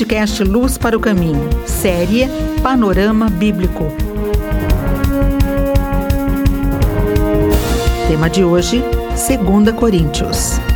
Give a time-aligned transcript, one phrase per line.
[0.00, 2.26] podcast Luz para o Caminho, série
[2.62, 3.92] Panorama Bíblico.
[8.08, 10.69] Tema de hoje, 2 Coríntios.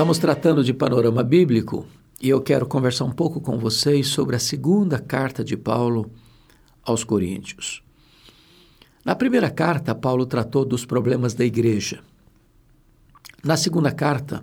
[0.00, 1.86] Estamos tratando de panorama bíblico
[2.22, 6.10] e eu quero conversar um pouco com vocês sobre a segunda carta de Paulo
[6.82, 7.82] aos Coríntios.
[9.04, 12.02] Na primeira carta, Paulo tratou dos problemas da igreja.
[13.44, 14.42] Na segunda carta,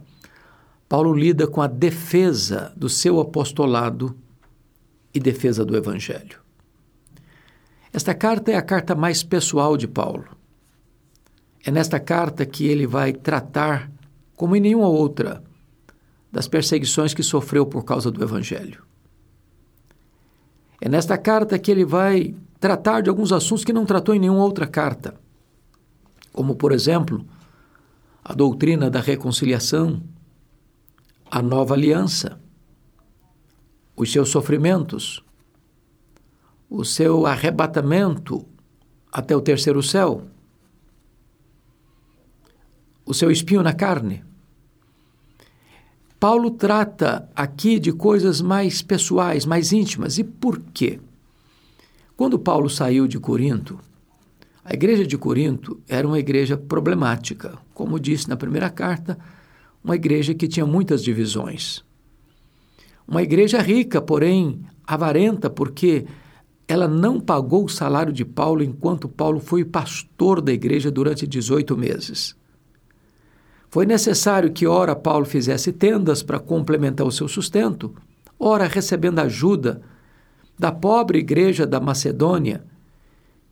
[0.87, 4.15] Paulo lida com a defesa do seu apostolado
[5.11, 6.39] e defesa do evangelho.
[7.91, 10.37] Esta carta é a carta mais pessoal de Paulo.
[11.65, 13.91] É nesta carta que ele vai tratar,
[14.35, 15.46] como em nenhuma outra,
[16.31, 18.83] das perseguições que sofreu por causa do Evangelho.
[20.79, 24.43] É nesta carta que ele vai tratar de alguns assuntos que não tratou em nenhuma
[24.43, 25.15] outra carta,
[26.31, 27.25] como, por exemplo,
[28.23, 30.03] a doutrina da reconciliação,
[31.31, 32.39] a nova aliança,
[33.95, 35.23] os seus sofrimentos,
[36.69, 38.45] o seu arrebatamento
[39.11, 40.27] até o terceiro céu,
[43.05, 44.23] o seu espinho na carne,
[46.19, 50.17] Paulo trata aqui de coisas mais pessoais, mais íntimas.
[50.17, 50.99] E por quê?
[52.15, 53.79] Quando Paulo saiu de Corinto,
[54.65, 57.57] a igreja de Corinto era uma igreja problemática.
[57.73, 59.17] Como disse na primeira carta,
[59.83, 61.83] uma igreja que tinha muitas divisões.
[63.07, 66.05] Uma igreja rica, porém avarenta, porque
[66.67, 71.77] ela não pagou o salário de Paulo enquanto Paulo foi pastor da igreja durante 18
[71.77, 72.35] meses.
[73.69, 77.93] Foi necessário que, ora, Paulo fizesse tendas para complementar o seu sustento,
[78.39, 79.81] ora, recebendo ajuda
[80.57, 82.63] da pobre igreja da Macedônia,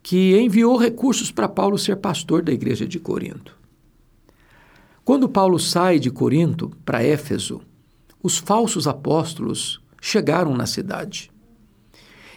[0.02, 3.56] que enviou recursos para Paulo ser pastor da igreja de Corinto.
[5.04, 7.62] Quando Paulo sai de Corinto para Éfeso,
[8.24, 11.32] os falsos apóstolos chegaram na cidade.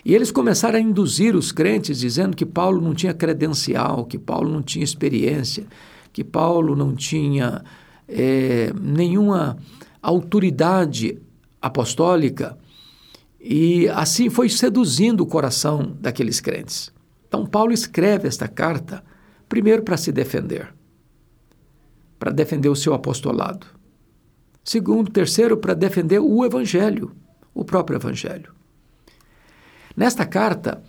[0.05, 4.50] E eles começaram a induzir os crentes, dizendo que Paulo não tinha credencial, que Paulo
[4.50, 5.67] não tinha experiência,
[6.19, 7.62] que Paulo não tinha
[8.09, 9.56] é, nenhuma
[10.03, 11.17] autoridade
[11.62, 12.59] apostólica
[13.41, 16.93] e assim foi seduzindo o coração daqueles crentes.
[17.29, 19.05] Então, Paulo escreve esta carta,
[19.49, 20.75] primeiro para se defender,
[22.19, 23.69] para defender o seu apostolado.
[24.65, 27.15] Segundo, terceiro, para defender o Evangelho,
[27.55, 28.53] o próprio Evangelho.
[29.97, 30.83] Nesta carta,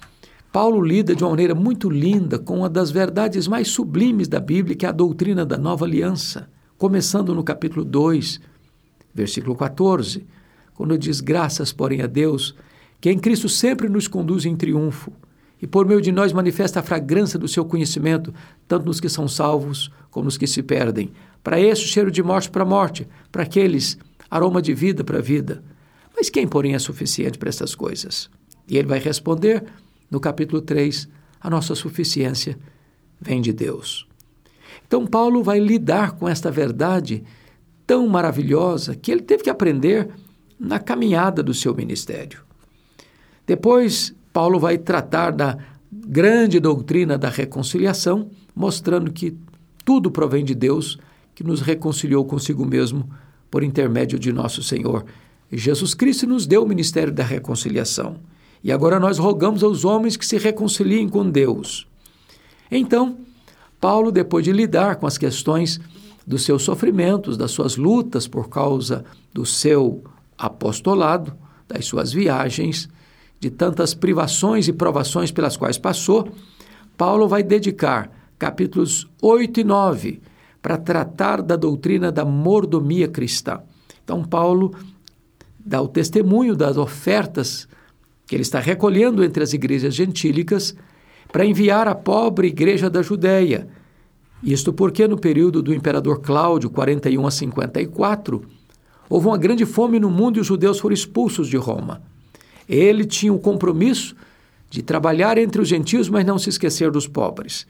[0.51, 4.75] Paulo lida de uma maneira muito linda com uma das verdades mais sublimes da Bíblia,
[4.75, 8.41] que é a doutrina da nova aliança, começando no capítulo 2,
[9.13, 10.25] versículo 14,
[10.73, 12.55] quando diz: Graças, porém, a Deus,
[12.99, 15.13] que em Cristo sempre nos conduz em triunfo,
[15.61, 18.33] e por meio de nós manifesta a fragrância do seu conhecimento,
[18.67, 21.11] tanto nos que são salvos como nos que se perdem.
[21.43, 23.99] Para estes, cheiro de morte para morte, para aqueles,
[24.31, 25.63] aroma de vida para vida.
[26.15, 28.31] Mas quem, porém, é suficiente para essas coisas?
[28.67, 29.63] E ele vai responder
[30.09, 31.07] no capítulo 3,
[31.39, 32.57] a nossa suficiência
[33.19, 34.07] vem de Deus.
[34.87, 37.23] Então, Paulo vai lidar com esta verdade
[37.85, 40.09] tão maravilhosa que ele teve que aprender
[40.59, 42.41] na caminhada do seu ministério.
[43.45, 45.57] Depois, Paulo vai tratar da
[45.91, 49.35] grande doutrina da reconciliação, mostrando que
[49.83, 50.99] tudo provém de Deus,
[51.33, 53.09] que nos reconciliou consigo mesmo
[53.49, 55.05] por intermédio de nosso Senhor
[55.51, 58.17] Jesus Cristo e nos deu o ministério da reconciliação.
[58.63, 61.87] E agora nós rogamos aos homens que se reconciliem com Deus.
[62.69, 63.17] Então,
[63.79, 65.79] Paulo, depois de lidar com as questões
[66.27, 70.03] dos seus sofrimentos, das suas lutas por causa do seu
[70.37, 71.33] apostolado,
[71.67, 72.89] das suas viagens,
[73.39, 76.29] de tantas privações e provações pelas quais passou,
[76.97, 80.21] Paulo vai dedicar capítulos 8 e 9
[80.61, 83.61] para tratar da doutrina da mordomia cristã.
[84.03, 84.73] Então, Paulo
[85.57, 87.67] dá o testemunho das ofertas
[88.29, 90.75] que ele está recolhendo entre as igrejas gentílicas
[91.31, 93.67] para enviar à pobre igreja da Judéia.
[94.43, 98.45] Isto porque no período do imperador Cláudio, 41 a 54,
[99.09, 102.03] houve uma grande fome no mundo e os judeus foram expulsos de Roma.
[102.69, 104.15] Ele tinha o compromisso
[104.69, 107.65] de trabalhar entre os gentios, mas não se esquecer dos pobres.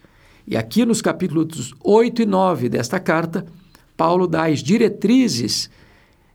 [0.45, 3.45] E aqui nos capítulos 8 e 9 desta carta,
[3.95, 5.69] Paulo dá as diretrizes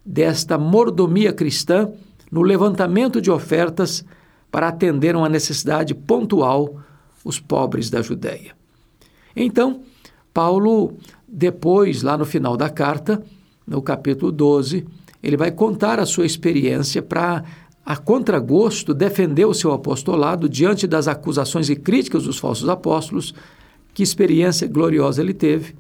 [0.03, 1.93] desta mordomia cristã
[2.35, 4.05] no levantamento de ofertas
[4.51, 6.81] para atender uma necessidade pontual
[7.25, 8.57] os pobres da Judéia.
[9.37, 9.83] Então,
[10.33, 10.95] Paulo,
[11.29, 13.23] depois, lá no final da carta,
[13.65, 14.85] no capítulo 12,
[15.23, 17.45] ele vai contar a sua experiência para,
[17.87, 23.33] a contragosto, defender o seu apostolado diante das acusações e críticas dos falsos apóstolos.
[23.95, 25.77] Que experiência gloriosa ele teve.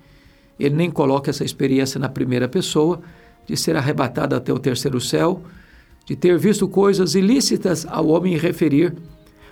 [0.56, 3.00] Ele nem coloca essa experiência na primeira pessoa,
[3.44, 5.42] de ser arrebatado até o terceiro céu,
[6.04, 8.94] de ter visto coisas ilícitas ao homem referir,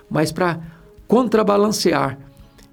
[0.09, 0.59] mas para
[1.07, 2.17] contrabalancear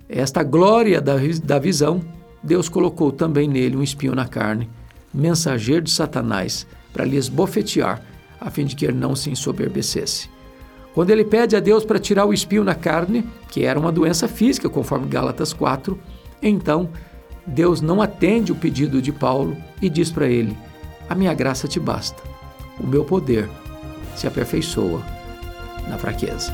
[0.08, 2.00] esta glória da, da visão,
[2.42, 4.68] Deus colocou também nele um espinho na carne,
[5.12, 8.02] mensageiro de Satanás, para lhe esbofetear,
[8.40, 10.28] a fim de que ele não se ensoberbecesse.
[10.94, 14.26] Quando ele pede a Deus para tirar o espinho na carne, que era uma doença
[14.26, 15.98] física, conforme Gálatas 4,
[16.42, 16.90] então
[17.46, 20.56] Deus não atende o pedido de Paulo e diz para ele:
[21.08, 22.20] A minha graça te basta,
[22.80, 23.48] o meu poder
[24.20, 25.02] se aperfeiçoa
[25.88, 26.52] na fraqueza.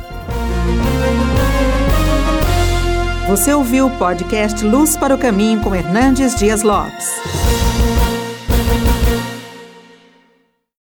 [3.29, 7.11] Você ouviu o podcast Luz para o Caminho com Hernandes Dias Lopes.